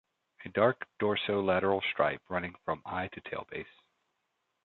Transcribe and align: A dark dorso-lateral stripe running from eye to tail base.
A 0.45 0.49
dark 0.49 0.87
dorso-lateral 0.99 1.79
stripe 1.91 2.23
running 2.27 2.55
from 2.65 2.81
eye 2.87 3.07
to 3.09 3.21
tail 3.21 3.45
base. 3.51 3.67